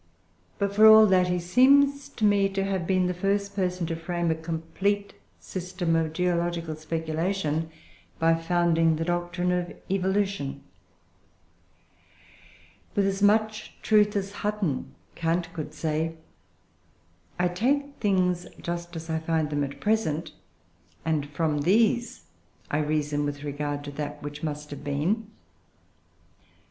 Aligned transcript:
But 0.57 0.73
for 0.75 0.87
all 0.87 1.05
that, 1.05 1.27
he 1.27 1.37
seems 1.37 2.09
to 2.09 2.25
me 2.25 2.49
to 2.49 2.63
have 2.63 2.87
been 2.87 3.05
the 3.05 3.13
first 3.13 3.55
person 3.55 3.85
to 3.85 3.95
frame 3.95 4.31
a 4.31 4.33
complete 4.33 5.13
system 5.39 5.95
of 5.95 6.11
geological 6.13 6.75
speculation 6.75 7.69
by 8.17 8.33
founding 8.33 8.95
the 8.95 9.05
doctrine 9.05 9.51
of 9.51 9.71
evolution. 9.91 10.63
With 12.95 13.05
as 13.05 13.21
much 13.21 13.75
truth 13.83 14.15
as 14.15 14.31
Hutton, 14.41 14.95
Kant 15.13 15.53
could 15.53 15.71
say, 15.71 16.15
"I 17.37 17.47
take 17.47 17.97
things 17.99 18.47
just 18.59 18.95
as 18.95 19.07
I 19.07 19.19
find 19.19 19.51
them 19.51 19.63
at 19.63 19.79
present, 19.79 20.31
and, 21.05 21.29
from 21.29 21.59
these, 21.61 22.23
I 22.71 22.79
reason 22.79 23.23
with 23.23 23.43
regard 23.43 23.83
to 23.83 23.91
that 23.91 24.23
which 24.23 24.41
must 24.41 24.71
have 24.71 24.83
been." 24.83 25.27